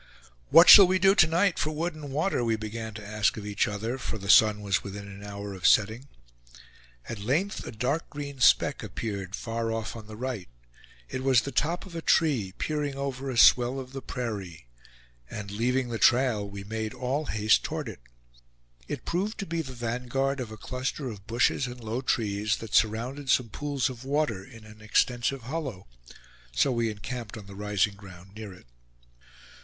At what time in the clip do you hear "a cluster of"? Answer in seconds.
20.49-21.27